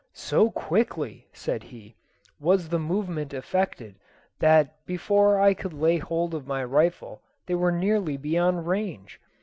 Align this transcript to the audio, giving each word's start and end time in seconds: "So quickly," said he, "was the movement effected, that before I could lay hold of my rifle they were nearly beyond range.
"So 0.17 0.49
quickly," 0.49 1.27
said 1.31 1.61
he, 1.61 1.93
"was 2.39 2.69
the 2.69 2.79
movement 2.79 3.35
effected, 3.35 3.99
that 4.39 4.83
before 4.87 5.39
I 5.39 5.53
could 5.53 5.73
lay 5.73 5.99
hold 5.99 6.33
of 6.33 6.47
my 6.47 6.63
rifle 6.63 7.21
they 7.45 7.53
were 7.53 7.71
nearly 7.71 8.17
beyond 8.17 8.65
range. 8.67 9.19